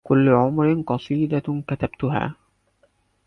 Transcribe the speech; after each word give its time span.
كل 0.03 0.29
عمر 0.29 0.81
قصيدة 0.81 1.63
كتبتها 1.67 2.35